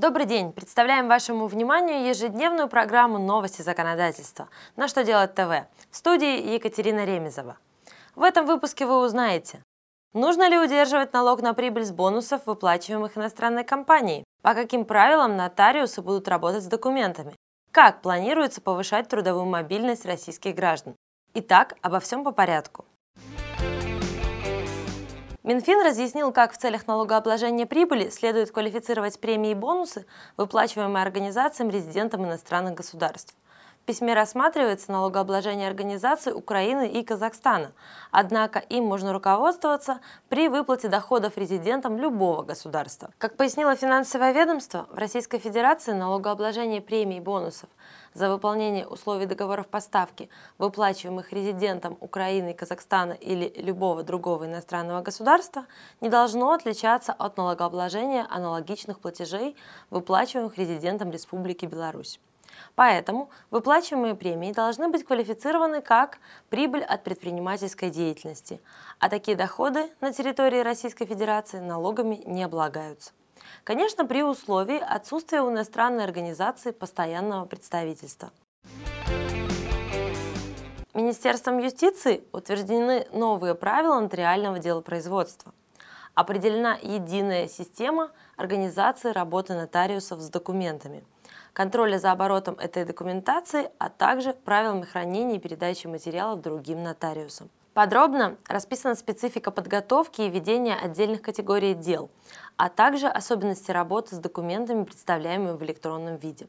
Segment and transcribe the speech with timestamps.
[0.00, 0.54] Добрый день!
[0.54, 7.58] Представляем вашему вниманию ежедневную программу «Новости законодательства» на «Что делать ТВ» в студии Екатерина Ремезова.
[8.16, 9.62] В этом выпуске вы узнаете,
[10.14, 16.00] нужно ли удерживать налог на прибыль с бонусов, выплачиваемых иностранной компанией, по каким правилам нотариусы
[16.00, 17.36] будут работать с документами,
[17.70, 20.96] как планируется повышать трудовую мобильность российских граждан.
[21.34, 22.86] Итак, обо всем по порядку.
[25.42, 30.04] Минфин разъяснил, как в целях налогообложения прибыли следует квалифицировать премии и бонусы,
[30.36, 33.34] выплачиваемые организациям резидентам иностранных государств.
[33.90, 37.72] Письме рассматривается налогообложение организаций Украины и Казахстана,
[38.12, 43.10] однако им можно руководствоваться при выплате доходов резидентам любого государства.
[43.18, 47.68] Как пояснило финансовое ведомство, в Российской Федерации налогообложение премий и бонусов
[48.14, 55.64] за выполнение условий договоров поставки, выплачиваемых резидентам Украины, Казахстана или любого другого иностранного государства,
[56.00, 59.56] не должно отличаться от налогообложения аналогичных платежей,
[59.90, 62.20] выплачиваемых резидентам Республики Беларусь.
[62.74, 68.60] Поэтому выплачиваемые премии должны быть квалифицированы как прибыль от предпринимательской деятельности,
[68.98, 73.12] а такие доходы на территории Российской Федерации налогами не облагаются.
[73.64, 78.30] Конечно, при условии отсутствия у иностранной организации постоянного представительства.
[80.92, 85.52] Министерством юстиции утверждены новые правила нотариального делопроизводства.
[86.14, 91.04] Определена единая система организации работы нотариусов с документами–
[91.60, 97.50] контроля за оборотом этой документации, а также правилами хранения и передачи материалов другим нотариусам.
[97.74, 102.08] Подробно расписана специфика подготовки и ведения отдельных категорий дел,
[102.56, 106.48] а также особенности работы с документами, представляемыми в электронном виде.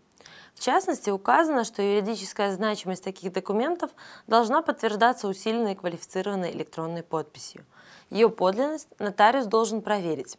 [0.55, 3.91] В частности, указано, что юридическая значимость таких документов
[4.27, 7.65] должна подтверждаться усиленной квалифицированной электронной подписью.
[8.11, 10.37] Ее подлинность нотариус должен проверить.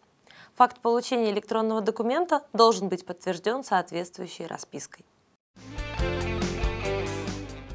[0.57, 5.05] Факт получения электронного документа должен быть подтвержден соответствующей распиской.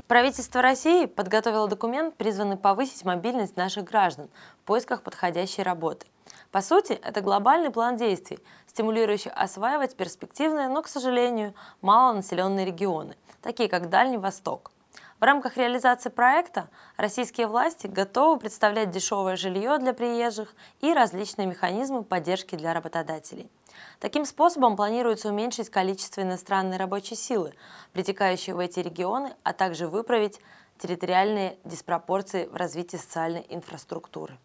[0.08, 4.30] Правительство России подготовило документ, призванный повысить мобильность наших граждан
[4.62, 6.08] в поисках подходящей работы.
[6.52, 13.68] По сути, это глобальный план действий, стимулирующий осваивать перспективные, но, к сожалению, малонаселенные регионы, такие
[13.68, 14.72] как Дальний Восток–
[15.20, 22.04] в рамках реализации проекта российские власти готовы представлять дешевое жилье для приезжих и различные механизмы
[22.04, 23.50] поддержки для работодателей.
[24.00, 27.54] Таким способом планируется уменьшить количество иностранной рабочей силы,
[27.94, 30.40] притекающей в эти регионы, а также выправить
[30.78, 34.38] территориальные диспропорции в развитии социальной инфраструктуры.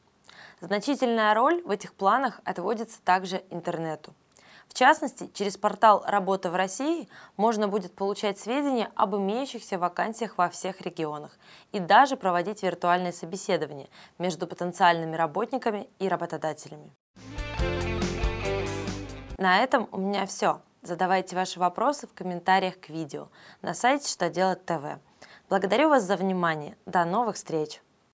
[0.61, 4.15] Значительная роль в этих планах отводится также интернету.
[4.69, 10.49] В частности, через портал «Работа в России» можно будет получать сведения об имеющихся вакансиях во
[10.49, 11.37] всех регионах
[11.73, 16.93] и даже проводить виртуальное собеседование между потенциальными работниками и работодателями.
[19.39, 20.61] На этом у меня все.
[20.83, 23.29] Задавайте ваши вопросы в комментариях к видео
[23.61, 24.99] на сайте «Что делать ТВ».
[25.49, 26.77] Благодарю вас за внимание.
[26.87, 27.81] До новых встреч!